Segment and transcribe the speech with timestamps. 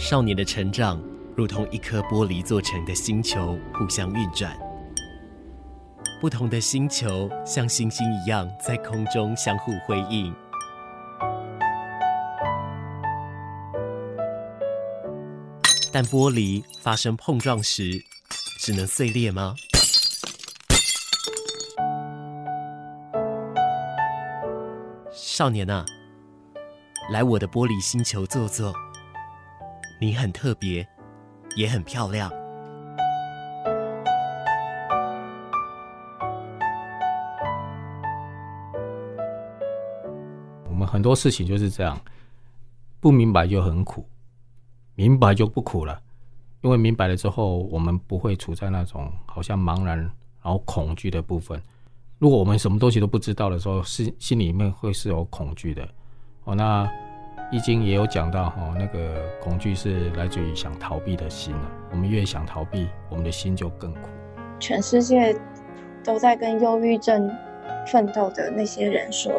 [0.00, 0.98] 少年的成长
[1.36, 4.58] 如同一颗玻璃做成的星球，互相运转。
[6.22, 10.34] 不同的星球像星星一样在空中相互辉映。
[15.92, 18.02] 但玻璃发生碰撞时，
[18.58, 19.54] 只能碎裂吗？
[25.12, 25.84] 少年啊，
[27.12, 28.74] 来我的玻璃星球坐坐。
[30.02, 30.88] 你很特别，
[31.56, 32.30] 也很漂亮。
[40.70, 42.00] 我们很多事情就是这样，
[42.98, 44.02] 不明白就很苦，
[44.94, 46.00] 明白就不苦了。
[46.62, 50.10] 因为明白了之后，我们不会处在那种好像茫然然
[50.44, 51.60] 后恐惧的部分。
[52.18, 55.86] 如果我们什么东西都不知道的时候，心心里面会是有恐惧的。
[56.44, 56.90] 哦，那
[57.52, 61.70] 易经也有讲到哈，那个恐惧是来自于想逃避的心了。
[61.90, 64.08] 我们越想逃避，我们的心就更苦。
[64.60, 65.34] 全世界
[66.04, 67.28] 都在跟忧郁症
[67.88, 69.32] 奋斗的那些人说，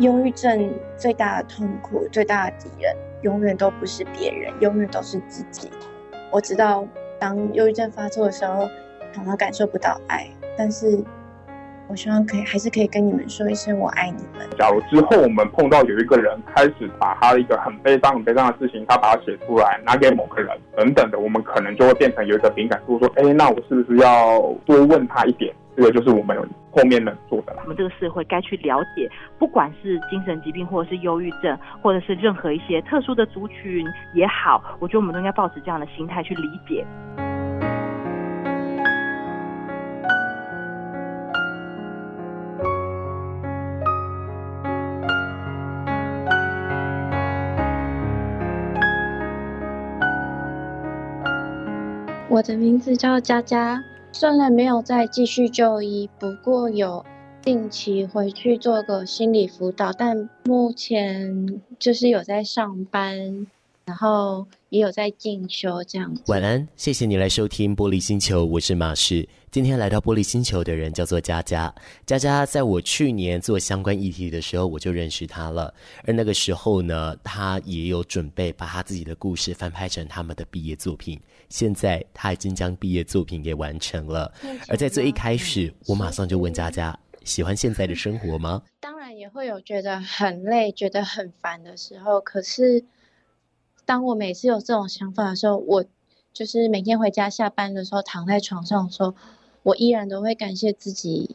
[0.00, 5.70] 忧郁症最大的痛苦、最大的敌人，永远都不是别人，永远都是自己。
[6.32, 6.84] 我知道，
[7.20, 8.68] 当忧郁症发作的时候，
[9.12, 11.04] 常常感受不到爱，但是。
[11.88, 14.46] 我希望可以，还是可以跟你们说一声我爱你们。
[14.58, 25.54] 假如之后我们碰到有一个人开始把他一个很悲伤、很悲伤的事情，他把它写出来拿给某个人等等的，我们可能就会变成有一个敏感度，说，哎，那我是不是要多问他一点？
[25.76, 26.36] 这个就是我们
[26.72, 27.60] 后面能做的了。
[27.62, 36.84] 我们这个社会该去了解，不管是精神疾病，或者是忧郁症，或者是任何一些特殊的族群也好，我觉得我们都应该抱持这样的心态去理解。
[52.30, 57.02] 我的名字叫佳佳，虽然没有再继续就医，不过有
[57.42, 63.46] 定期回去做个心理辅导，但目前就是有在上班。
[63.86, 66.22] 然后也有在进修这样子。
[66.26, 69.26] 晚安，谢谢你来收听玻璃星球，我是马氏。
[69.50, 71.74] 今天来到玻璃星球的人叫做佳佳。
[72.04, 75.72] 佳佳在我去年做相关议题的时候，我就认识她了。
[76.04, 81.18] 而那个时候呢，她也有准备把她自己的故事翻拍成他们的毕业作品。
[81.48, 84.30] 现在她已经将毕业作品给完成了。
[84.68, 88.62] 而在最一开始，我马上就问佳佳：喜欢现在的生活吗？
[88.80, 92.84] 当然也会有觉得很累、觉得很烦的时候，可是。
[93.88, 95.82] 当我每次有这种想法的时候，我
[96.34, 99.14] 就是每天回家下班的时候，躺在床上的时候，
[99.62, 101.34] 我依然都会感谢自己，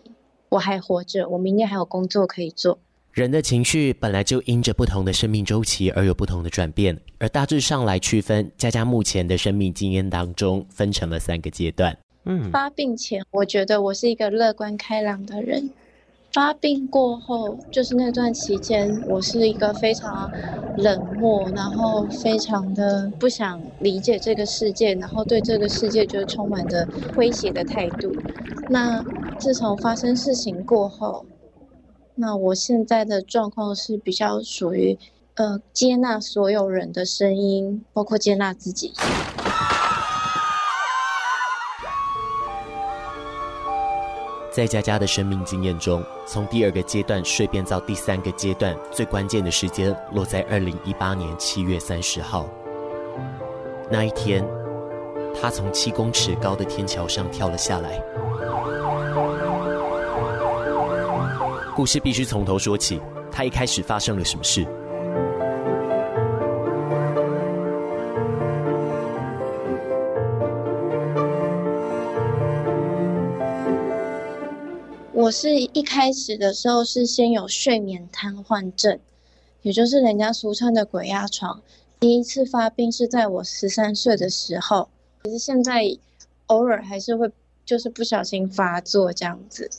[0.49, 2.77] 我还活着，我明天还有工作可以做。
[3.11, 11.97] 人的情绪本来就因着不同的生命周期而有不同的转变，而大致上来区分，佳佳目前的生命经验当中分成了三个阶段。
[12.25, 15.71] 嗯，发病前，我觉得我是一个乐观开朗的人。
[16.33, 20.31] 发病过后，就是那段期间，我是一个非常
[20.77, 28.11] 冷漠，然后非常的不想理解这个世界，然后对这个世界就充满着威胁的态度。
[28.67, 29.05] 那
[29.37, 31.23] 自从发生事情过后，
[32.15, 34.97] 那我现在的状况是比较属于
[35.35, 38.91] 呃接纳所有人的声音，包括接纳自己。
[44.53, 52.47] 在佳佳的生命经验中，从第二个阶段蜕变到第三个阶段，最关键的时间落在二零一八年七月三十号。
[53.89, 54.47] 那一天，
[55.41, 57.99] 他从七公尺高的天桥上跳了下来。
[61.75, 64.63] 故事必须从头说起，他一开始发生了什么事？
[75.23, 78.99] 我是一开始的时候是先有睡眠瘫痪症，
[79.61, 81.61] 也就是人家俗称的鬼压床。
[81.97, 84.89] 第一次发病是在我十三岁的时候，
[85.23, 85.97] 可是现在
[86.47, 87.31] 偶尔还是会
[87.65, 89.69] 就是不小心发作这样子。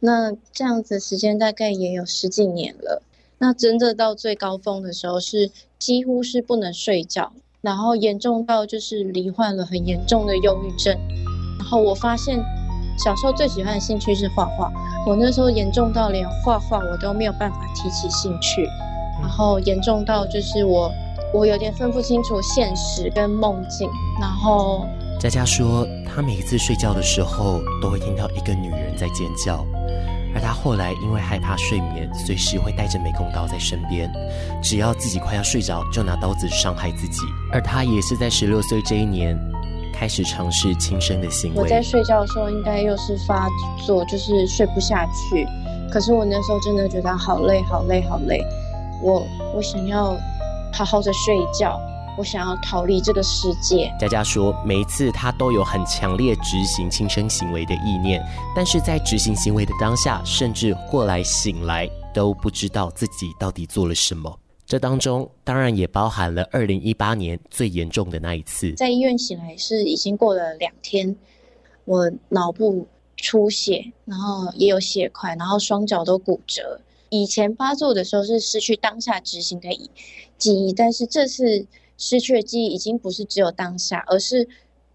[0.00, 3.02] 那这样子时间大概也有十几年了。
[3.36, 7.30] 那真的到最高峰的时候是几乎是不能睡觉，
[7.60, 10.98] 然后严重到就是罹患了很严重的忧郁症。
[11.58, 12.42] 然后我发现。
[12.96, 14.72] 小时候最喜欢的兴趣是画画，
[15.06, 18.68] 我那时候严重到连画画我都没有办法提起兴趣，
[19.20, 20.90] 然后严重到就是我
[21.32, 23.88] 我有点分不清楚现实跟梦境。
[24.20, 24.86] 然后
[25.18, 29.66] 佳佳说，她每一次睡觉的时候都会听到一个女人在尖叫，
[30.34, 34.10] 而他后来因为害怕睡眠，随时会带着美工刀在身边，
[34.62, 37.22] 只要自己快要睡着，就拿刀子伤害自己。
[37.52, 39.36] 而他也是在十六岁这一年，
[39.94, 41.62] 开始尝试轻生的行为。
[41.62, 43.48] 我在睡觉的时候，应该又是发
[43.86, 45.46] 作，就是睡不下去。
[45.90, 48.42] 可是我那时候真的觉得好累，好累，好累。
[49.00, 49.24] 我
[49.54, 50.16] 我想要
[50.72, 51.80] 好好的睡一觉。
[52.16, 53.92] 我想要逃离这个世界。
[53.98, 58.24] 佳佳说，每一次她都有很强烈执行轻生行为的意念，
[58.54, 64.32] 但是在执行行为的当下，甚至过来醒来都不知道自己到底做了什么。
[64.66, 71.16] 这当中当然也包含了二零一八年最严重的那一次，在医院醒来是已经过了两天，
[71.84, 76.80] 我脑部出血，然后也有血块，然后双脚都骨折。
[77.10, 79.68] 以前发作的时候是失去当下执行的
[80.38, 81.66] 记忆，但是这次。
[81.96, 84.48] 失去的记忆已经不是只有当下，而是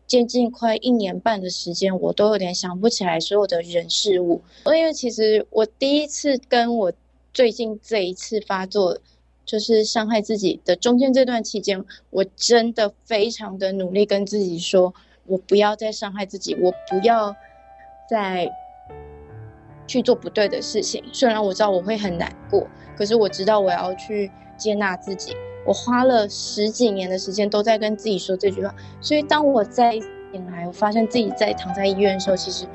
[0.06, 4.42] 接近快一年半的时间，我都有点想不起来所有的人事物。
[4.66, 6.92] 因为其实我第一次跟我
[7.34, 9.00] 最近这一次发作，
[9.50, 14.94] 就是伤害自己的中间这段期间，我真的非常的努力跟自己说，
[15.26, 17.36] 我不要再伤害自己，我不要
[18.08, 18.48] 再
[19.88, 21.04] 去做不对的事情。
[21.12, 25.36] 虽然我知道我会很难过，可是我知道我要去接纳自己。
[25.66, 32.68] 我花了十几年的时间都在跟自己说这句话，所以当我再醒来，我发现自己在躺在医院的时候，其实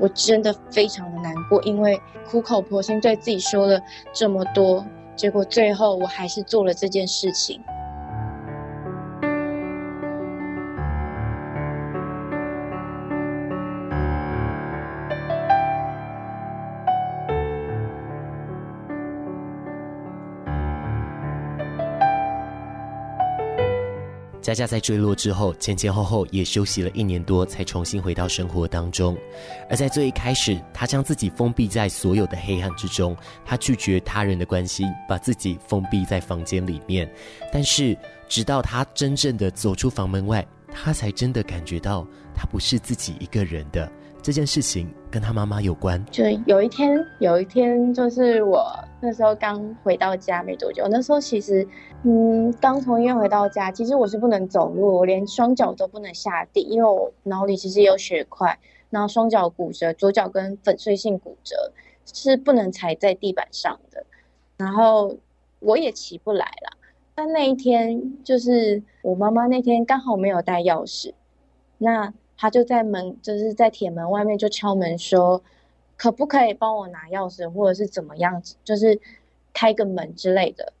[0.00, 3.78] 我真的非常的难过，因为苦口婆心对自己说了
[4.14, 4.82] 这么多，
[5.16, 7.60] 结果最后我还是做了这件事情。
[24.42, 29.16] 佳佳在坠落之后，前前后后也休息了一年多，才重新回到生活当中。
[29.70, 37.08] 而在最一开始，她将自己封闭在所有的黑暗之中，她拒绝他人的关心，把自己封闭在房间里面。
[37.52, 37.96] 但是，
[38.28, 42.04] 直到她真正的走出房门外，她才真的感觉到，
[42.34, 43.90] 她不是自己一个人的。
[44.22, 46.02] 这件事情跟他妈妈有关。
[46.06, 48.64] 就有一天，有一天，就是我
[49.00, 50.86] 那时候刚回到家没多久。
[50.88, 51.66] 那时候其实，
[52.04, 58.56] 嗯，刚从医院回到家，其实我是不能走路，我连双脚都不能下地，因为我脑里其实有血块，
[58.90, 61.72] 然后双脚骨折，左脚跟粉碎性骨折，
[62.06, 64.06] 是不能踩在地板上的。
[64.56, 65.16] 然后
[65.58, 66.78] 我也起不来了。
[67.16, 71.12] 但那一天，就是我妈妈那天刚好没有带钥匙，
[71.78, 72.14] 那。
[72.42, 75.40] 他就在门，就是在铁门外面就敲门说，
[75.96, 79.00] 可不可以帮我拿钥匙，或者是怎么样子，就是
[79.54, 80.72] 开个门之类的。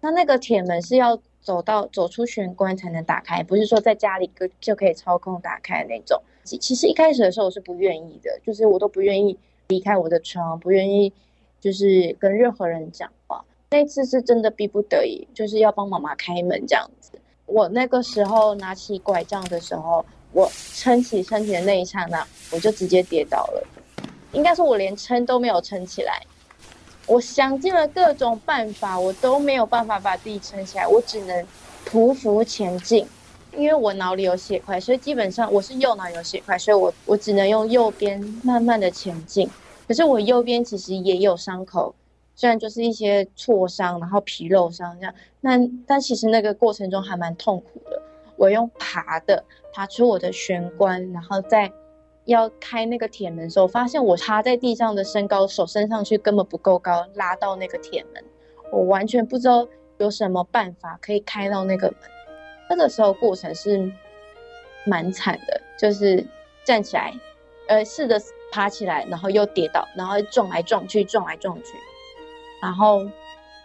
[0.00, 6.22] 那那个铁门是要走到走出玄关才能打开，不是说在家里就就可以操控打开那种。
[6.44, 9.36] 其实一开始的时候我是不愿意的，就是我都不愿意
[9.66, 11.12] 离开我的床，不愿意
[11.60, 13.44] 就是跟任何人讲话。
[13.70, 17.10] 那次是真的逼不得已，就是要帮妈妈开门这样子。
[17.46, 20.06] 我那个时候拿起拐杖的时候。
[20.32, 23.66] 我撑起身体的那一刹那，我就直接跌倒了。
[24.32, 26.22] 应该说，我连撑都没有撑起来。
[27.06, 30.86] 我想尽了各种办法，我都没有办法把自己撑起来。
[30.86, 31.46] 我只能
[31.88, 33.06] 匍匐前进，
[33.56, 39.48] 因为我脑里有血块，所以基本上我是右脑有血块，所以我我只能用右边慢慢的前进。
[39.86, 41.94] 可是我右边其实也有伤口，
[42.36, 48.02] 虽然就是一些挫伤，然后皮肉伤这样，那但其实那个过程中还蛮痛苦的。
[48.38, 51.70] 我用爬的爬出我的玄关，然后再
[52.24, 58.24] 要开那个铁门的时候，发现我趴在地上的身高，手伸上去根本不够高，拉到那个铁门，
[58.72, 59.66] 我完全不知道
[59.98, 61.96] 有什么办法可以开到那个门。
[62.70, 63.90] 那个时候过程是
[64.86, 66.24] 蛮惨的，就是
[66.64, 67.12] 站起来，
[67.66, 68.20] 呃，试着
[68.52, 71.74] 爬起来，然后又跌倒，然后撞来撞去，撞来撞去，
[72.62, 73.04] 然后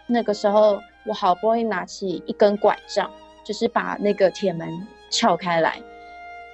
[0.08, 3.12] 那个时候我好不容易拿起一根拐杖。
[3.44, 4.70] 就是把那个铁门
[5.10, 5.82] 撬开来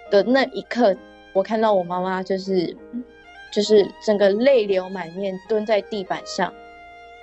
[0.10, 0.96] 的那一刻，
[1.34, 2.75] 我看到我妈妈就是，
[3.53, 6.51] 就是整个泪流满面蹲在地板上，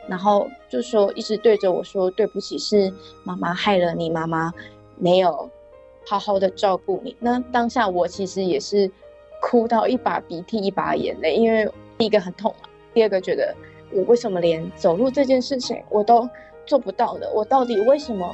[0.09, 2.93] 然后就说一直对着我说对不起，是
[3.25, 4.53] 妈妈害了你，妈妈
[4.97, 5.51] 没有
[6.07, 7.17] 好好的照顾你。
[7.19, 8.89] 那当下我其实也是
[9.43, 11.69] 哭到一把鼻涕一把眼泪，因为
[11.99, 13.55] 第一个很痛嘛，第二个觉得
[13.93, 16.29] 我为什么连走路这件事情我都
[16.65, 18.33] 做不到的，我到底为什么？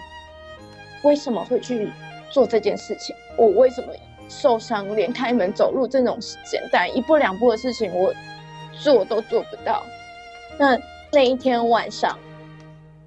[1.04, 1.90] 为什么会去
[2.30, 3.14] 做这件事情？
[3.36, 3.92] 我为什么
[4.28, 8.12] 受伤，连开门走路这种简单一步两步的事情，我
[8.80, 9.84] 做都做不到？
[10.58, 10.78] 那
[11.10, 12.18] 那一天晚上，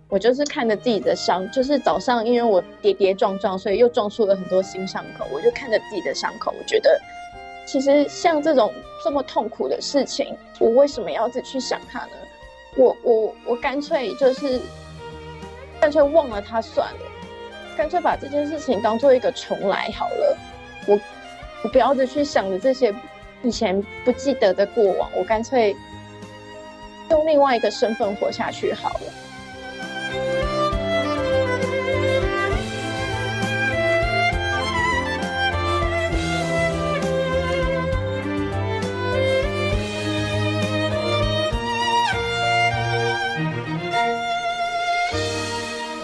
[0.10, 5.26] 我就是看着自己的伤，就是早上因为我跌跌撞撞，所以又撞出了很多新伤口。
[5.32, 7.00] 我就看着自己的伤口，我觉得
[7.66, 8.72] 其实像这种
[9.04, 12.12] 这么痛苦的事情，我为什么要自己去想它呢？
[12.78, 14.60] 我我我干脆就是
[15.80, 17.00] 干脆忘了它算了，
[17.78, 20.38] 干脆把这件事情当做一个重来好了。
[20.88, 21.00] 我
[21.64, 22.94] 我不要再去想着这些
[23.44, 25.76] 以前不记得的过往，我干脆
[27.10, 29.02] 用另外一个身份活下去好了。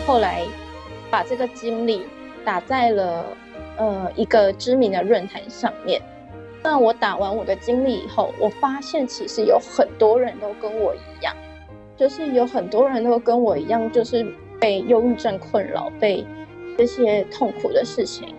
[0.06, 0.46] 后来
[1.22, 2.02] 把这个经历
[2.44, 3.24] 打在了
[3.78, 6.02] 呃一个知名的论坛上面。
[6.64, 11.36] 那我打完我的经历以后，我发现其实有很多人都跟我一样，
[11.96, 14.26] 就是有很多人都跟我一样，就是
[14.60, 16.26] 被忧郁症困扰，被
[16.76, 18.34] 这些痛苦的事情、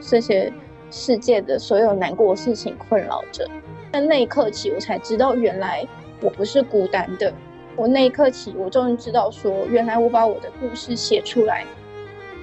[0.00, 0.52] 这些
[0.92, 3.44] 世界的所有难过的事情困扰着。
[3.90, 5.84] 但那一刻起，我才知道原来
[6.20, 7.34] 我不是孤单的。
[7.74, 11.64] 我那一刻起，我终于知道说，原来我把我的故事写出来，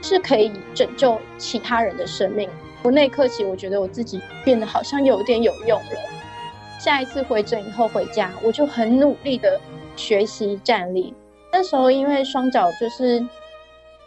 [0.05, 2.47] 是可以拯救其他人的生命。
[2.83, 5.99] 我那一刻起，我觉得我自己变得好像有点有用了。
[6.79, 9.59] 下一次回诊以后回家，我就很努力的
[9.95, 11.11] 学习站立。
[11.51, 13.25] 那时候因为双脚就是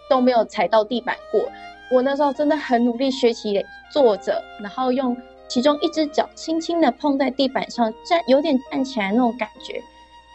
[0.09, 1.51] 都没有踩到地板过，
[1.91, 5.17] 我那时候真的很努力学习坐着，然后用
[5.49, 9.83] 其中一只脚轻轻的碰在地板上，站有点站起来那种感觉。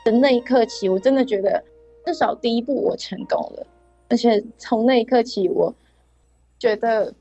[0.03, 1.63] 的那一刻起，我真的觉得
[2.05, 3.65] 至少第一步我成功了，
[4.09, 5.73] 而且从那一刻起，我
[6.59, 7.13] 觉得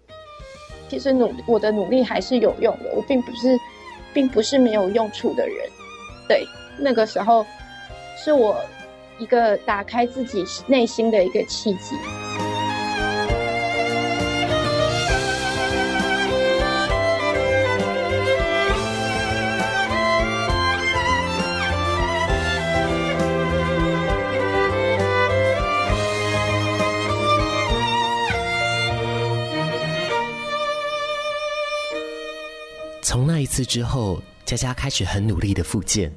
[0.88, 3.58] 其实努我的努力还是有用的，我并不是
[4.12, 5.56] 并不是没有用处的人。
[6.28, 6.46] 对，
[6.78, 7.44] 那个时候
[8.16, 8.56] 是我
[9.18, 11.96] 一个打开自己内心的一个契机。
[33.42, 36.12] 一次之后，佳佳开始很努力的复健，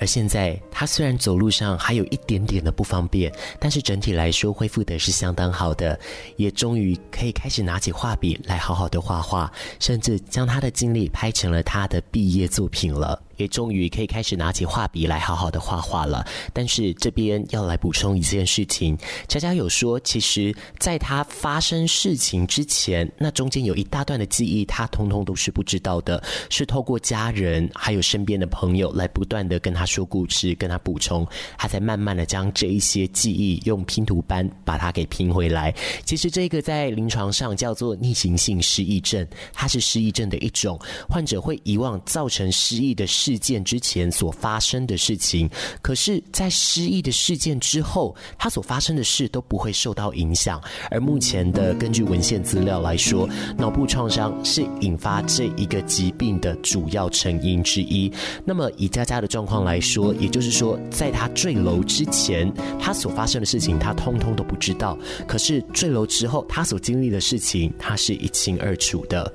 [0.00, 5.96] 而现在她虽然走路上还有一点点的不方便，但是整体来说恢复的是相当好的，
[6.36, 13.22] 也终于可以开始拿起画笔来好好的画画，甚至将她的经历拍成了她的毕业作品了。
[13.36, 16.26] 也终于可以开始拿起画笔来好好的画画了。
[16.52, 31.26] 但是这边要来补充一件事情，佳佳有说，其实在他发生事情之前，那中间有一大段的记忆，他通通都是不知道的，是透过家人还有身边的朋友来不断的跟他说故事，跟他补充，
[31.58, 35.74] 他才慢慢的将这一些记忆用拼图般把它给拼回来。
[36.04, 45.48] 其实这个在临床上叫做逆行性失忆症，它是失忆症的一种，患者会遗忘造成失忆的事件之前所发生的事情，
[45.80, 50.60] 可是，在失忆的事件之后，他所发生的事都不会受到影响。
[50.90, 53.26] 而目前的根据文献资料来说，
[53.56, 58.12] 脑部创伤是引发这一个疾病的主要成因之一。
[58.44, 64.98] 那么，以佳佳的状况来说，也就是说，在他坠楼之前，他所发生的事情，他通通都不知道。
[65.26, 69.32] 可是坠楼之后，他所经历的事情，他是一清二楚的。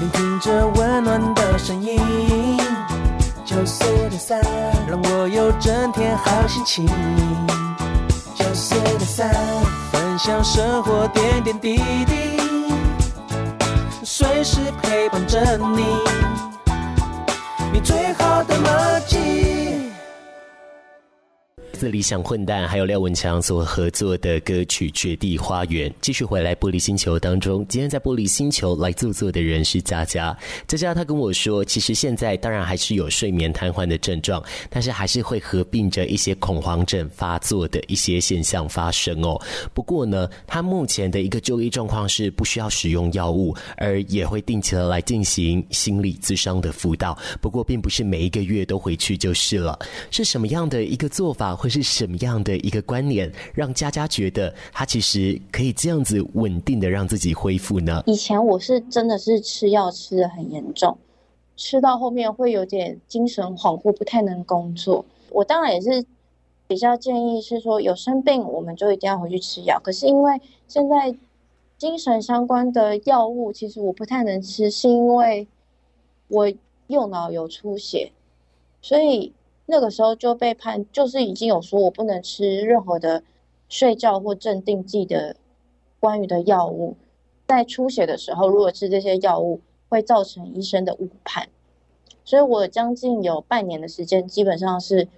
[0.00, 1.98] 聆听着温暖的声音。
[3.54, 4.40] 九四的三，
[4.88, 6.84] 让我有整天好心情。
[8.34, 9.32] 九四的三，
[9.92, 12.40] 分享生活点点滴滴，
[14.02, 15.86] 随时陪伴着你，
[17.72, 18.68] 你最好的默
[19.06, 19.13] 契。
[21.84, 27.62] 自理想混蛋还有廖文强所合作的歌曲《绝地花园》，继续回来玻璃星球当中。
[27.68, 30.34] 今天在玻璃星球来坐坐的人是佳佳。
[30.66, 39.38] 佳佳她跟我说，其实现在当然还是有睡眠瘫痪的症状，但是还是会合并着一些恐慌症发作的一些现象发生哦。
[39.74, 47.14] 不过呢，她目前的一个就医状况是不需要使用药物，而也会定期的来进行心理咨商的辅导。
[47.42, 49.78] 不过，并不是每一个月都回去就是了。
[50.10, 51.54] 是什么样的一个做法？
[51.54, 58.00] 会是什么样的一个观念，让佳佳觉得她其实可以这样子稳定的让自己恢复呢？
[58.06, 60.96] 以前我是真的是吃药吃得很严重，
[61.56, 65.04] 吃到后面会有点精神恍惚，不太能工作。
[65.30, 66.04] 我当然也是
[66.68, 69.80] 比较建议是说，有生病我们就一定要回去吃药。
[69.82, 71.12] 可是因为现在
[71.76, 75.48] 精神相关的药物，其实我不太能吃，是因为
[76.28, 76.52] 我
[76.86, 78.12] 右脑有出血，
[78.80, 79.32] 所以。
[79.66, 83.22] 那个时候就被判，就是已经有说我不能吃任何的
[83.68, 85.36] 睡觉或镇定剂的
[85.98, 86.96] 关于的药物，
[87.46, 91.48] 在出血的时候，如果吃这些药物会造成医生的误判，
[92.24, 95.08] 所以我将近有半年的时间，基本上是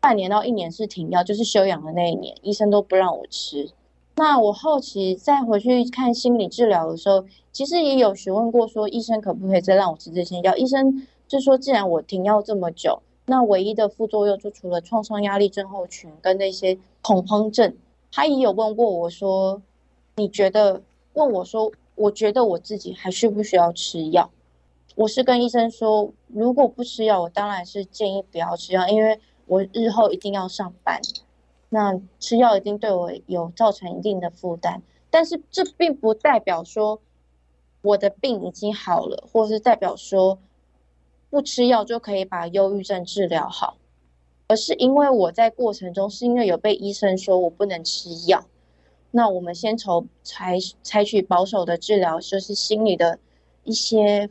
[0.00, 3.70] 半年到一年是停药，就是休养的那一年，医生都不让我吃。
[4.16, 10.54] 那我后期再回去看心理治疗的时候，其实也有询问过，说医生可不可以再让我吃这些药？
[10.56, 17.76] 医生就说，既然我停药这么久，那唯一的副作用就除了创伤压力症候群跟那些恐慌症，
[18.10, 19.62] 他也有问过我说，
[20.16, 20.82] 你觉得？
[21.14, 24.30] 问我说，我觉得我自己还需不需要吃药？
[24.94, 31.02] 我是跟医生说，如果不吃药，我当然是建议不要吃药，因为我日后一定要上班，
[31.68, 34.80] 那吃药一定对我有造成一定的负担。
[35.10, 36.98] 但是这并不代表说
[37.82, 40.38] 我的病已经好了，或是代表说
[41.32, 43.78] 不吃药就可以把忧郁症治疗好，
[44.48, 48.44] 而是因为我在过程中是因为有被医生说我不能吃药，
[49.10, 53.18] 那我们先从采采取保守的治疗，就是心理的
[53.64, 54.28] 一些。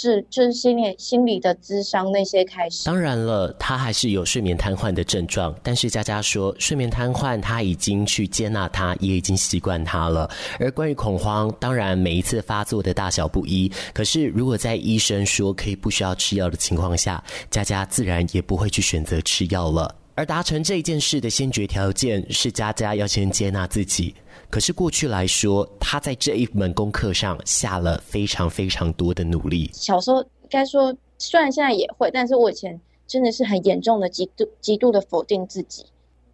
[0.00, 2.86] 是，就是心理心理的智商那些开始。
[2.86, 10.30] 当然了，他还是有睡眠瘫痪的症状，但是佳佳说，睡眠瘫痪他已经去接纳他，也已经习惯他了。
[10.58, 19.94] 而关于恐慌，当然每一次发作的大小不一，可是如果在医生说可以不需要吃药的情况下，佳佳自然也不会去选择吃药了。
[20.14, 24.14] 而达成这件事的先决条件是佳佳要先接纳自己。
[24.50, 29.70] 可是过去来说，他在这一门功课上下了非常非常多的努力。
[29.72, 35.86] 小时候该说，虽然现在也会，但是我以前真的是很严重的极度极度的否定自己。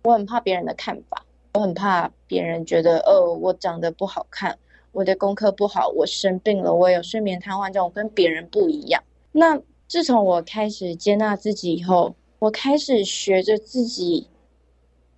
[0.02, 4.58] 我很怕别人的看法，我很怕别人觉得，哦，我长得不好看，
[4.92, 9.02] 我的功课不好，我生病了，我有睡眠瘫痪症，我跟别人不一样。
[9.30, 14.26] 那自从我开始接纳自己以后，我开始学着自己。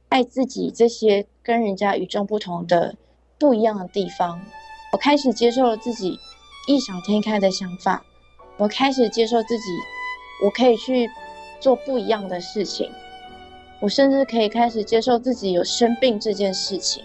[0.08, 2.96] 爱自己这些跟人家与众不同的
[3.38, 4.40] 不一样的地方，
[4.92, 6.18] 我开始接受了自己
[6.66, 8.04] 异想天开的想法，
[8.56, 9.64] 我开始接受自己，
[10.42, 11.08] 我可以去
[11.60, 12.90] 做不一样的事情，
[13.80, 17.04] 我甚至可以开始接受自己有生病这件事情。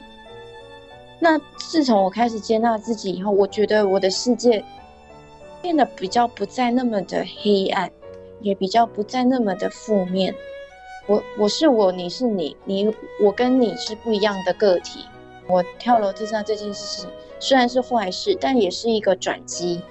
[1.19, 4.63] 那自从我开始接纳自己以后，我觉得我的世界
[5.61, 7.91] 变得比较不再那么的黑暗，
[8.41, 10.33] 也比较不再那么的负面。
[11.05, 12.89] 我我是我，你是你，你
[13.21, 15.01] 我跟你是不一样的个体。
[15.47, 19.81] 我跳楼自杀这件事情虽然是坏事，但也是一个转机，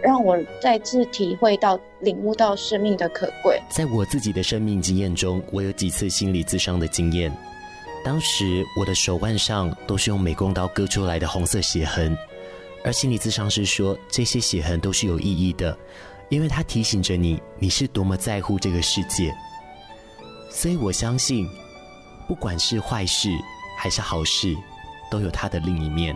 [0.00, 3.60] 让我再次体会到、领悟到生命的可贵。
[3.68, 7.36] 在我自己的生命经验中，我有几次心理咨商的经验。
[8.04, 12.16] 当时我的手腕上都是用美工刀割出来的红色血痕，
[12.84, 15.76] 而心理咨商师说，这些血痕都是有意义的，
[16.28, 19.34] 因为它提醒着你，你是多么在乎这个世界。
[20.60, 21.48] 所以我相信，
[22.28, 23.30] 不管是坏事
[23.78, 24.54] 还是好事，
[25.10, 26.14] 都有它的另一面。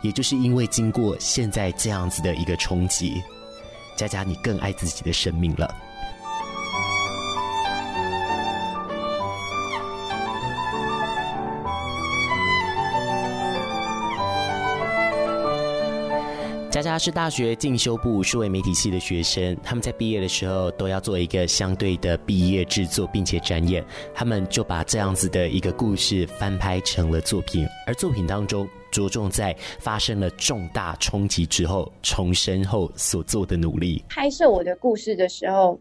[0.00, 3.20] 也就是因为经过现在这样子的一个冲击，
[3.96, 5.74] 佳佳，你更爱自己的生命了。
[16.74, 23.84] 佳佳是大学进修部数位媒体系的学生，他们在毕业的时候都要做一个相对的毕业制作，并且展演。
[24.12, 34.04] 他们就把这样子的一个故事翻拍成了作品，而作品当中着重在发生了重大冲击之后重生后所做的努力。
[34.08, 35.78] 拍摄我的故事的时候，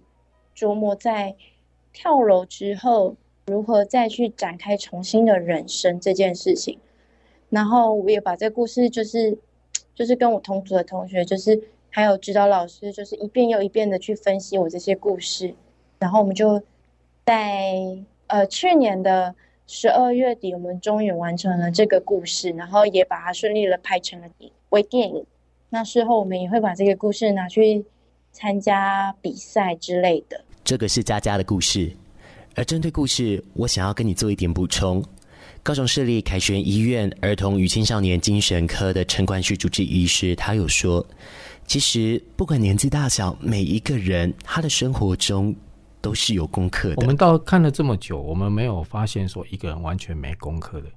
[0.55, 1.35] 琢磨在
[1.91, 3.15] 跳楼之后
[3.47, 6.77] 如何再去展开重新的人生这件事情，
[7.49, 9.35] 然后我也把这个故事就是。
[9.95, 15.53] 就是跟我同组的同学，就是还有指导老师，就是一遍又一遍的去分析我这些故事，
[15.99, 16.61] 然后我们就
[17.25, 17.73] 在
[18.27, 19.33] 呃去年的
[19.67, 24.27] 十二月底，我们终于完成了这个故事，然后也把它顺利的拍成了
[24.69, 25.25] 微电影。
[25.69, 27.85] 那事后我们也会把这个故事拿去
[28.31, 30.43] 参加比赛之类的。
[30.63, 31.91] 这个是佳佳的故事，
[32.55, 35.03] 而针对故事，我想要跟你做一点补充。
[35.63, 41.05] 高雄市立凯旋医院儿童与青少年精神科的陈冠旭主治医师，他有说，
[41.65, 45.55] 其实不管年纪大小，每一个人他的生活中
[46.01, 46.95] 都是有功课的。
[46.97, 50.87] 我们到看了这么久，我们没有发现说一个人完全没功课的。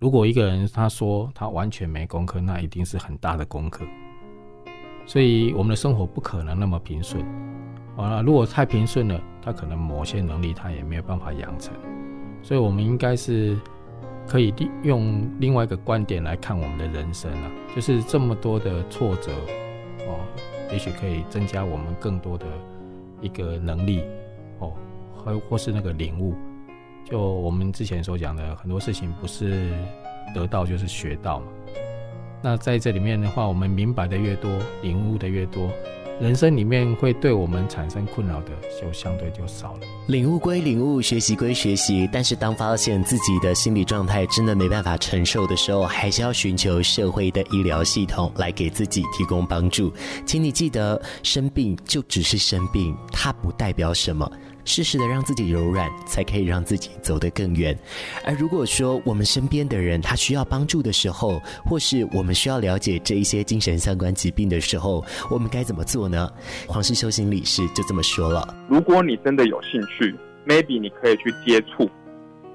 [0.00, 3.86] 如果一个人他说他完全没功课，那一定是很大的功课。
[5.06, 7.24] 所以我们的生活不可能那么平顺。
[7.96, 11.72] 完了，如果太平顺了，他可能某些能力他也没有办法养成。
[12.42, 13.56] 所以，我们应该是
[14.26, 19.30] 可以用另外一个观点来看我们的人生啊，就是这么多的挫折
[20.06, 20.20] 哦，
[20.72, 22.46] 也许可以增加我们更多的
[23.20, 24.02] 一个能力
[24.58, 24.72] 哦，
[25.14, 26.34] 或或是那个领悟。
[27.04, 29.72] 就我们之前所讲的很多事情，不是
[30.34, 31.46] 得到就是学到嘛。
[32.42, 34.50] 那在这里面的话，我们明白的越多，
[34.82, 35.70] 领悟的越多，
[36.20, 39.80] 人生里面会对我们产生困扰的就相对就少了。
[40.06, 49.90] 领悟归领悟，学习归学习，但是当发现自己的心理状态真的没办法承受的时候，还是要寻求社会的医疗系统来给自己提供帮助。
[50.26, 54.30] 请你记得，生病就只是生病，它不代表什么。
[54.64, 57.76] 适时的让自己柔软，才可以让自己走得更远。
[58.24, 66.30] 而如果说我们身边的人他需要帮助的时候，或是我们需要了解这一些精神相关疾病的时候，我们该怎么做呢？
[66.66, 70.14] 黄氏修行理事就这么说了：如果你真的有兴趣
[70.46, 71.90] ，maybe 你可以去接触，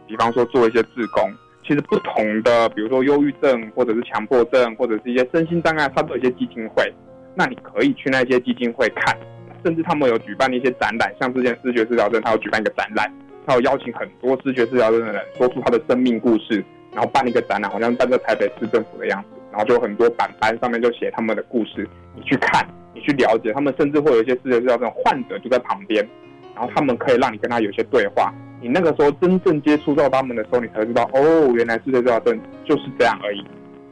[0.08, 1.24] 比方说做一些志工。
[1.68, 6.94] 其实不同的，比如说忧郁症，或者是强迫症，或者是一些身心障碍，它都有一些基金会，
[7.34, 9.18] 那你可以去那些基金会看。
[9.66, 13.12] 甚至他们有举办一些展览，像之前思觉失调症，他有举办一个展览，
[13.48, 26.08] 他有邀请很多思觉失调症的人说出他的生命故事，然后办一个展览，好像办在台北市政府的样子，然后就很多板板上面就写他们的故事，你去看，你去了解，他们甚至会有一些思觉失调症患者就在旁边，
[26.54, 33.44] 然后他们可以让你跟他有一些对话，你那个时候真正接触到他们的时候，你才知道，哦，原来思觉失调症就是这样而已，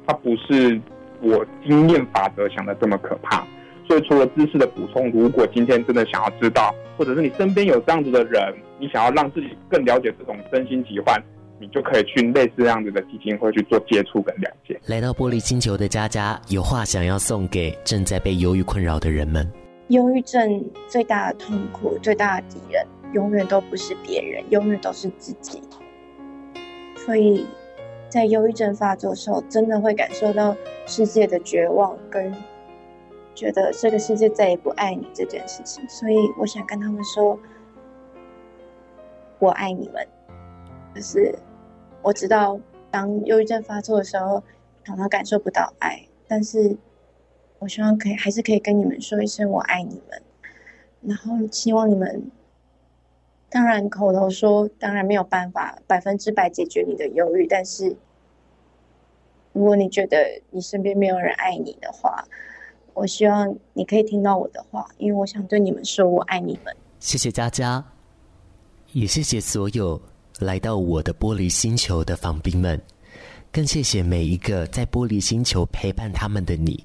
[0.06, 0.80] 它不是
[1.20, 3.44] 我经验法则想的这么可怕。
[3.86, 8.42] 所以，除了知识的补充，如果今天真的想要知道，或者是你身边有这样子的人，
[8.80, 11.22] 你想要让自己更了解这种身心疾患，
[11.60, 14.80] 你就可以去类似这样子的基金会去做接触跟了解。
[14.88, 19.46] 来到玻璃星球的佳佳，有话想要送给正在被忧郁困扰的人们。
[19.90, 25.62] 忧郁症最大的痛苦、最大的敌人，永远都不是别人，永远都是自己。
[26.96, 27.46] 所以
[28.08, 32.34] 在忧郁症发作的时候，真的会感受到世界的绝望跟。
[33.36, 37.40] 觉得这个世界再也不爱你这件事情，所以我想跟他们说，
[39.40, 40.08] 我爱你们。
[40.96, 41.34] 就是
[42.04, 42.60] 我知道，
[42.92, 44.44] 当忧郁症发作的时候，
[44.84, 46.78] 常常感受不到爱，但是
[47.58, 50.22] 我希望可以还是可以跟你们说一声我爱你们。
[51.02, 52.30] 然后希望你们，
[53.50, 57.96] 当然口头说，当然没有办法百分之百解决你的忧郁，但是
[59.52, 62.28] 如果你觉得你身边没有人爱你的话，
[62.94, 66.76] 我希望你可以听到我的话，因为我想对你们说，我爱你们。
[67.00, 67.84] 谢谢佳佳，
[68.92, 70.00] 也谢谢所有
[70.40, 72.80] 来到我的玻璃星球的房兵们，
[73.52, 76.84] 更谢谢每一个在玻璃星球陪伴他们的你。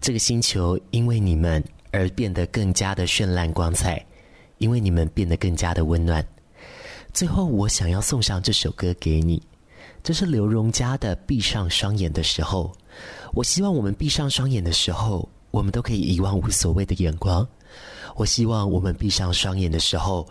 [0.00, 4.04] 这个星球因为你们而变得更加的绚烂光彩，
[4.58, 6.24] 因为你们变得更加的温暖。
[7.12, 9.42] 最后，我想要送上这首歌给你，
[10.02, 12.70] 这是刘荣佳的《闭上双眼的时候》。
[13.32, 17.46] 我希望我们闭上双眼的时候，我们都可以遗忘无所谓的眼光。
[18.16, 20.26] 我希望我们闭上双眼的时候，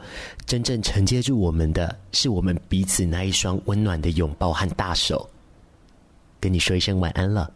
[0.45, 5.29] 真正承接住我们的是我们彼此那一双温暖的拥抱和大手。
[6.39, 7.49] 跟你说一声晚安了。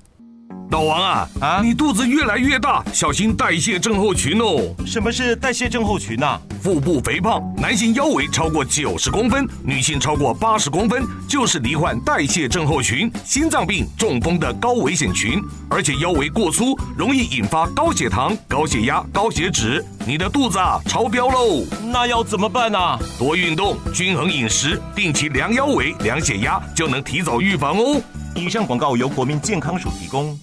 [0.71, 1.61] 老王啊啊！
[1.61, 4.73] 你肚子越来越大，小心代谢症候群哦。
[4.85, 6.41] 什么是代谢症候群呢、啊？
[6.61, 15.41] 腹部肥胖，男性腰围超过九十公分，女性超过八十公分，就是罹患代谢症候群、心脏病、中风的高危险群。
[15.69, 19.85] 而且腰围过粗，容易引发高血糖、高血压、高血脂。
[20.07, 21.65] 你的肚子啊超标喽！
[21.91, 22.97] 那要怎么办呢、啊？
[23.19, 28.01] 多运动，均衡饮食，定期量腰围、量血压，就能提早预防哦。
[28.35, 30.39] 以上广告由国民健康署提供。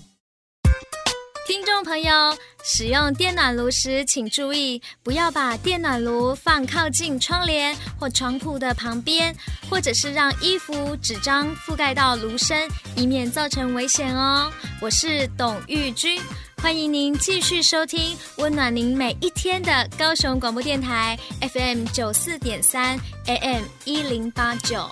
[1.85, 9.35] 朋友，使用电暖炉时，请注意不要把电暖炉放靠近窗帘或床铺的旁边，
[9.71, 14.53] 或者是让衣服、纸张覆盖到炉身，以免造成危险哦。
[14.81, 16.21] 我是董玉君，
[16.61, 24.89] 欢迎您继续收听温暖您每一天的高雄广播电台 FM 九四点三 AM 一零八九。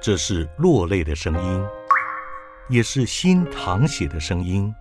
[0.00, 1.62] 这是落泪的声音，
[2.68, 4.72] 也是心淌血的声音。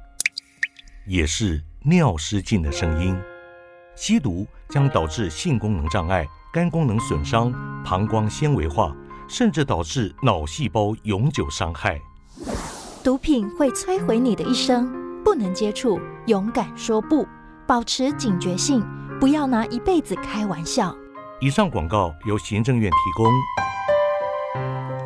[1.06, 3.18] 也是尿失禁的声音。
[3.96, 8.96] 吸毒将导致性功能障碍、肝功能损伤、膀胱纤维化，
[9.28, 12.00] 甚至导致脑细胞永久伤害。
[13.04, 14.92] 毒品会摧毁你的一生，
[15.24, 17.28] 不能接触，勇敢说不，
[17.68, 18.84] 保持警觉性，
[19.20, 20.96] 不要拿一辈子开玩笑。
[21.40, 23.32] 以上广告由行政院提供。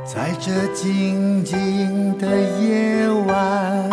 [0.06, 3.90] 在这静静的夜晚。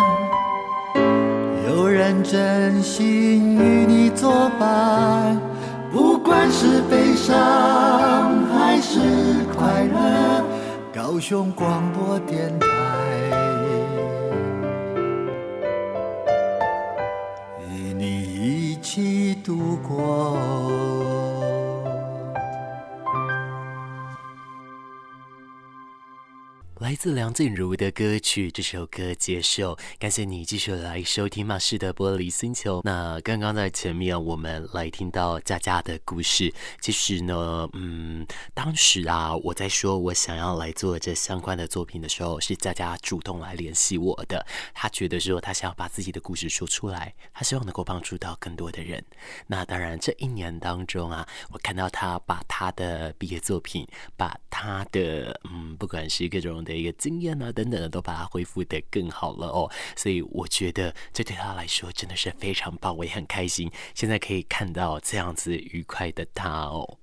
[2.05, 5.41] 愿真心与你作伴，
[5.91, 8.99] 不管是悲伤还是
[9.57, 10.45] 快乐。
[10.93, 12.67] 高雄广播电台，
[17.67, 20.84] 与你一起度过。
[26.81, 32.81] 来自梁静茹的歌曲，这首歌结束，感谢你继续来收听马氏的玻璃星球。
[32.83, 44.45] 那刚刚在前面我们来听到佳佳的故事，其实呢，嗯，当时啊，我在说我想要来做这相关的作品的时候，是佳佳主动来联系我的。
[44.73, 49.01] 他觉得说他想要把自己的故事说出来，他希望能够帮助到更多的人。
[49.47, 56.64] 那当然，这一年当中啊，我看到他把他的毕业作品，把他的嗯，不管是各种。
[56.65, 59.71] 的一个经验啊，等等的，都把它恢复得更好了哦。
[59.95, 66.97] 所以我觉得这对他来说真的是非常棒，我也很开心，现在可以看到这样子愉快的他哦。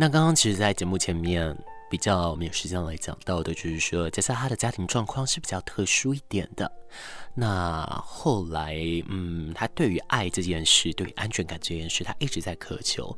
[0.00, 1.52] 那刚刚其实，在节目前面
[1.90, 6.70] 比较没有时间来讲到的，就是说，加上他的家庭状况是比较特殊一点的。
[7.34, 8.74] 那后来，
[9.08, 13.16] 嗯，他对于爱这件事，对于安全感这件事，他一直在渴求。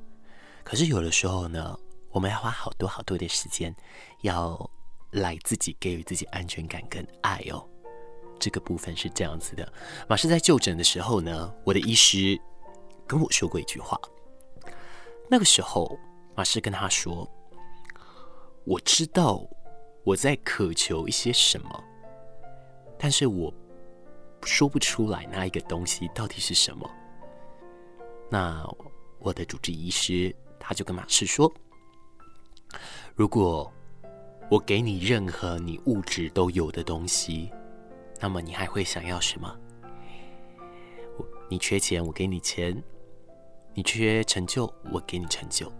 [0.63, 1.79] 可是有的时候呢，
[2.11, 3.75] 我们要花好多好多的时间，
[4.23, 4.71] 要
[5.11, 7.67] 来自己给予自己安全感跟爱哦。
[8.39, 9.73] 这个部分是这样子的。
[10.09, 12.41] 马氏在就诊的时候呢，我的医师
[13.07, 13.99] 跟我说过一句话。
[15.29, 15.99] 那个时候，
[16.35, 17.29] 马氏跟他说
[18.65, 19.47] ：“我知道
[20.05, 21.85] 我在渴求一些什么，
[22.99, 23.53] 但是我。”
[24.47, 26.91] 说不出来那一个东西到底是什么。
[28.31, 28.67] 那
[29.19, 31.53] 我的主治医师他就跟马氏说
[33.15, 33.71] ：“如果
[34.51, 37.51] 我给你任何你物质都有的东西，
[38.19, 39.55] 那么你还会想要什么？
[41.51, 42.75] 你缺钱，我给你钱；
[43.75, 45.71] 你缺成就，我给你成就；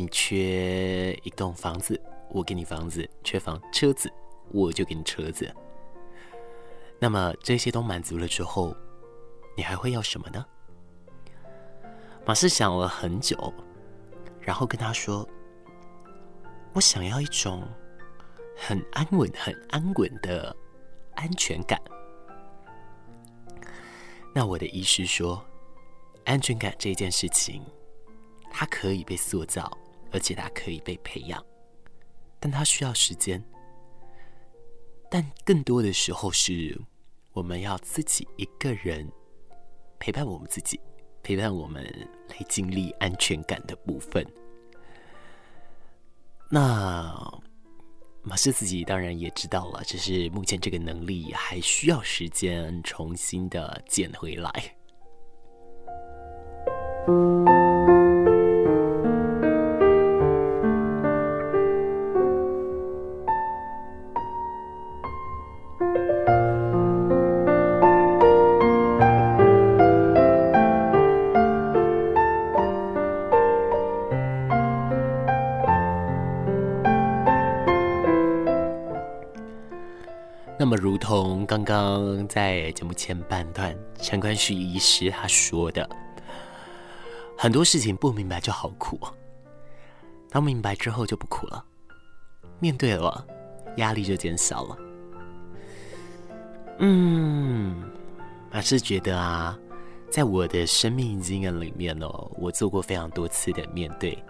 [0.00, 4.10] 你缺一栋房子，我给你房子；缺房车子，
[4.50, 5.54] 我就给你车子。”
[6.98, 8.74] 那么这些都满足了之后，
[9.54, 10.42] 你还会要什么呢？
[12.24, 13.52] 马氏想了很久，
[14.40, 15.28] 然后跟他说
[16.72, 17.62] ：“我想要一种
[18.56, 20.56] 很安稳、很安稳的
[21.14, 21.78] 安全感。”
[24.34, 25.44] 那我的医师说
[26.24, 27.62] ：“安全感这件事情，
[28.50, 29.70] 它可以被塑造，
[30.12, 31.44] 而且它可以被培养，
[32.38, 33.42] 但它需要时间。
[35.10, 36.80] 但更多的时候是。”
[37.32, 39.08] 我们要自己一个人
[40.00, 40.78] 陪伴我们自己，
[41.22, 41.84] 陪伴我们
[42.28, 44.26] 来经历安全感的部分。
[46.50, 47.40] 那
[48.22, 54.50] 马斯自己当然也知道了，只是目前这个能力还需要时间重新的捡回来。
[81.80, 85.88] 刚在节目前半段，陈冠旭医师他说的，
[87.38, 89.00] 很多事情不明白就好苦，
[90.28, 91.64] 当明白之后就不苦了，
[92.58, 93.26] 面对了，
[93.78, 94.76] 压力就减小了。
[96.80, 97.82] 嗯，
[98.52, 99.58] 我是觉得啊，
[100.10, 104.22] 在我的生命经验里面哦，我做过非常多次的面对，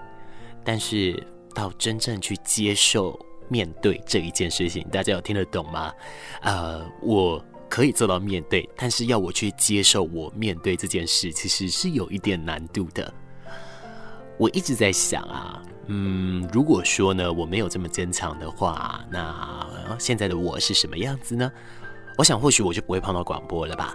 [0.63, 1.21] 但是
[1.53, 3.19] 到真正去接受。
[3.51, 5.93] 面对这一件事情，大家有听得懂吗？
[6.41, 13.13] 呃，我可以做到面对，但是要我去接受我面对这件事，其实是有一点难度的。
[14.39, 21.53] 我一直在想啊，嗯，如果说呢，我没有这么坚强的话，那现在的我是什么样子呢？
[22.17, 23.95] 我想，或许我就不会碰到广播了吧。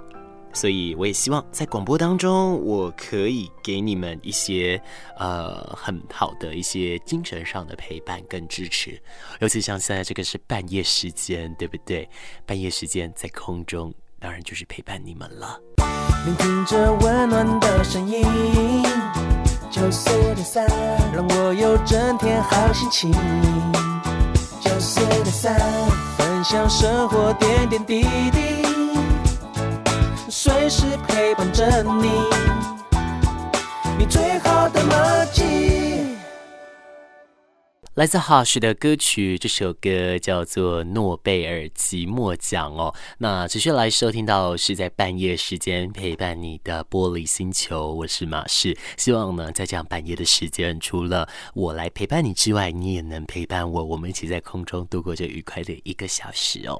[0.55, 4.81] 所以我也希望在广播当中，我可以给你们一些
[5.17, 8.99] 呃很好的一些精神上的陪伴跟支持，
[9.41, 12.09] 尤其像现在这个是半夜时间，对不对？
[12.45, 15.59] 半夜时间在空中，当然就是陪伴你们了。
[16.25, 18.23] 聆听着温暖的声音，
[19.69, 20.65] 九四点三，
[21.13, 23.11] 让我有整天好心情。
[24.61, 25.53] 九四点三，
[26.17, 28.64] 分享生活点点滴滴。
[30.45, 32.11] 随时陪伴着你，
[33.97, 36.15] 你最好的默契。
[37.95, 42.93] 来自 Hush 的歌曲，这首歌叫做《诺贝尔寂寞奖》哦。
[43.17, 48.77] 那持续来收听到是在半夜时间陪伴你的玻璃星球，我是马氏。
[48.97, 56.79] 希望呢，在这样半夜的时间，除了我来陪伴你之外，你也能陪伴我，我们一起在空中度过这愉快的一个小时哦。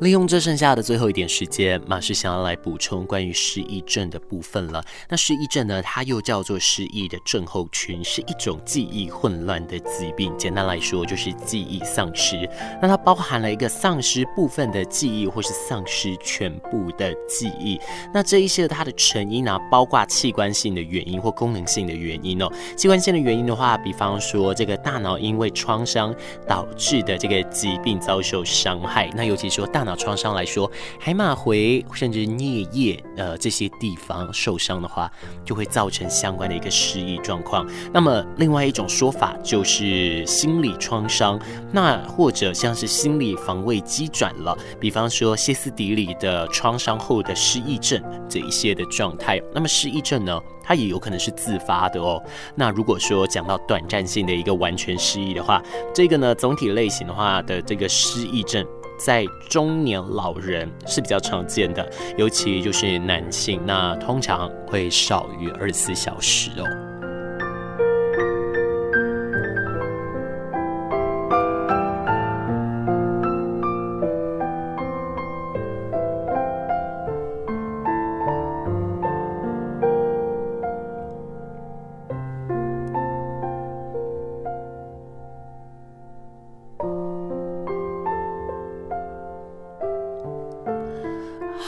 [0.00, 4.84] 利用这剩下的最后一点时间，马是想要来补充关于失忆症的部分了。
[5.08, 10.36] 那失忆症呢，它又叫做失忆的症候群，是一种记忆混乱的疾病。
[10.36, 12.46] 简单来说，就是记忆丧失。
[12.82, 17.80] 那它包含了一个丧失部分的记忆，或是丧失全部的记忆。
[18.12, 22.52] 那这一些它的成因呢、啊，包括器官性的原因或功能性的原因哦。
[22.76, 26.14] 器官性的原因的话，比方说这个大脑因为创伤
[26.46, 29.10] 导致的这个疾病遭受伤害。
[29.16, 30.70] 那尤其说大脑创伤来说，
[31.00, 35.10] 海马回甚至颞叶呃这些地方受伤的话，
[35.44, 37.66] 就会造成相关的一个失忆状况。
[37.92, 41.40] 那么另外一种说法就是心理创伤，
[41.72, 49.40] 那或者像是心理防卫机转了，比方说歇斯底里的创伤后的失忆症这一些的状态。
[49.54, 52.22] 那么失忆症呢，它也有可能是自发的哦。
[52.56, 55.62] 那如果说讲到短暂性的一个完全失忆的话，
[55.94, 58.66] 这个呢总体类型的话的这个失忆症，
[58.98, 66.95] 在中年老人是比较常见的，尤其就是男性，那通常会少于二十四小时哦。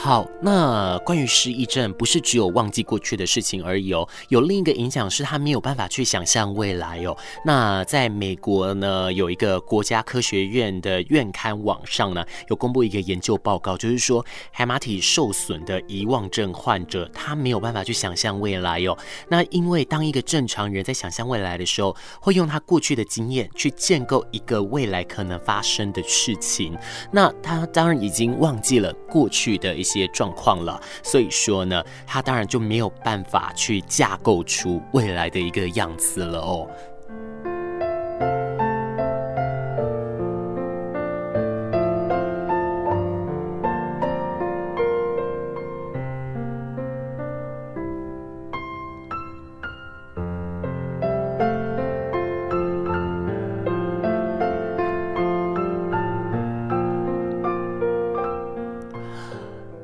[0.09, 7.15] 好，那关于失忆症，不是只有忘记过去的事情而已哦，有另一个影响是他没有办法去想象未来哦。
[7.45, 18.97] 那在美国呢，有一个国家科学院的院刊网上呢，有公布一个研究报告，就是说海马体受损的遗忘症患者，他没有办法去想象未来哦。
[19.27, 26.75] 那因为当一个正常人在想象未来的时候，会用他过去的经验去建构一个未来可能发生的事情，
[27.11, 29.98] 那他当然已经忘记了过去的一些。
[30.07, 36.67] 状况了，所以说呢，他当然就没有办法去架构出未来的一个样子了哦。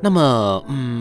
[0.05, 0.94] 那么，嗯，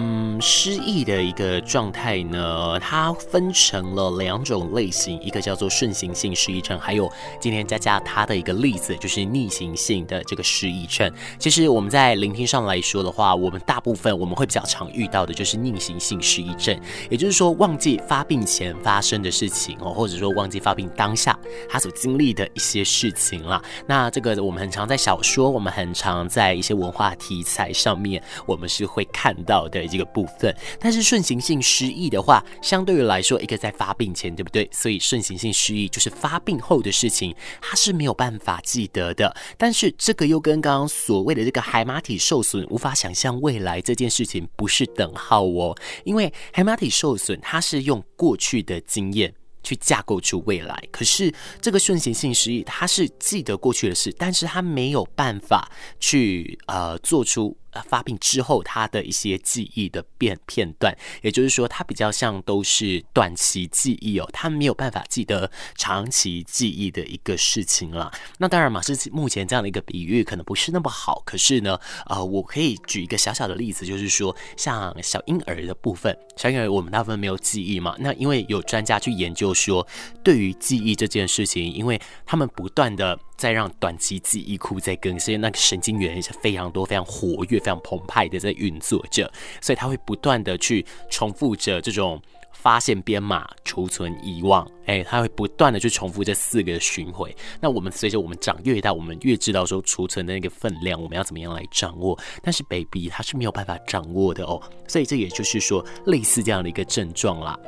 [0.47, 11.13] 失忆的一个状态呢，它分成了两种类型，一个叫做顺行性失忆症，还有今天佳佳她的一个例子就是逆行性的这个失忆症。
[11.39, 16.79] 其实我们在聆听上来说的话，我们大部分我们会比较常遇到的就是逆行性失忆症，
[17.11, 23.63] 也就是说忘记发病前发生的事情哦，或者说忘记发病当下他所经历的一些事情啦。
[23.87, 28.85] 那这个我们很常在小说，我们很常在一些文化题材上面，我们是。
[28.85, 30.33] 会看到的这个部分，
[30.79, 34.69] 但是顺行性失忆的话，相对于来说，一个在发病前，对不对？
[34.73, 39.35] 所以顺行性失忆就是发病后的事情，它是没有办法记得的。
[39.57, 49.35] 但是这个又跟刚刚所谓的这个海马体受损，无法想象未来这件事情不是等号哦，因为海马体受损，它是用过去的经验。
[49.67, 55.67] 去架构出未来，可是这个顺行性失忆，它是记得过去的事，但是它没有办法
[55.99, 68.13] 去呃做出发病之后他的一些记忆的片片段，也就是说，它比较像都是短期记忆哦，他没有办法记得长期记忆的一个事情了。
[68.39, 79.55] 那当然嘛，是目前这样的一个比喻可能不是那么好，可是呢，呃，我可以举一个小小的例子，就是说像小婴儿的部分，小婴儿我们大部分没有记忆嘛，那因为有专家去研究。
[79.55, 79.87] 说
[80.25, 92.21] 对于记忆这件事情，因为他们不断的在让短期记忆库在更新，那个神经元是非常多、非常活跃、非常澎湃的在运作着，所以他会不断的去重复着这种
[92.53, 97.31] 发现编码、储存、遗忘，哎，他会不断的去重复这四个循环。
[97.61, 107.59] 那我们随着我们长越大，我们越知道说储存的那个分量，我们要怎么样来掌握，但是 baby 他是没有办法掌握的哦，所以这也就是说类似这样的一个症状啦。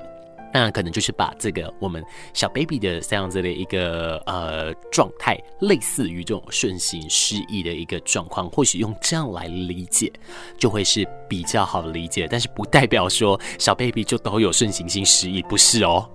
[0.53, 10.13] 那可能就是把这个我们小 baby 的这样子的一个呃状态，类似于这种顺行失意的一个状况，或许用这样来理解，
[10.59, 12.27] 就会是比较好理解。
[12.31, 16.09] 但是不代表说小 baby 就都有顺行性失忆，不是哦。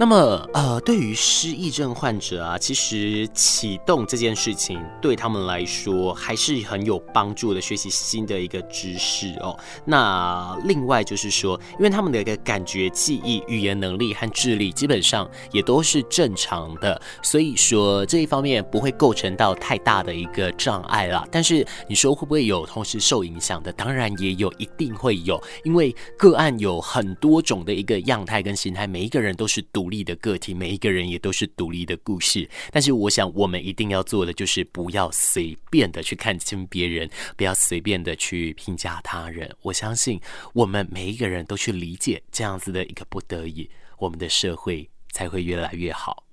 [0.00, 9.58] 那么，呃，对于失忆症患者啊，其实启动这件事情对他们来说还是很有帮助的，学习新的一个知识哦。
[9.84, 21.26] 那另外就是说，因为他们的一个感觉、记忆、语言能力和智力基本上也都是正常的，所以说这一方面不会构成到太大的一个障碍啦。
[21.28, 23.72] 但是你说会不会有同时受影响的？
[23.72, 29.87] 当然也有，一定会有，因为个案有很多种的一个样态跟形态，每一个人都是独。
[29.88, 32.46] 独立的个体，每一个人也都是独立的故事。
[32.70, 37.08] 但是，我想我们一定要做的就是不要随便的去看清别人，
[37.38, 39.50] 不要随便的去评价他人。
[39.62, 40.20] 我相信，
[40.52, 43.66] 我们每一个人都去理解这样子的一个不得已，
[43.96, 46.27] 我们的社会才会越来越好。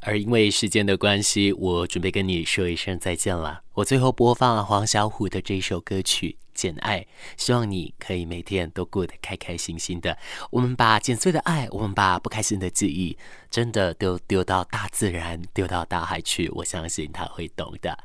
[0.00, 3.62] 而因为时间的关系，我准备跟你说一声再见了。
[3.74, 7.00] 我最后播放黄小琥的这首歌曲《简爱》，
[7.36, 10.16] 希望你可以每天都过得开开心心的。
[10.50, 13.18] 我们把剪碎的爱，我们把不开心的记忆，
[13.50, 16.48] 真的都丢到大自然，丢到大海去。
[16.50, 17.98] 我相信他会懂的。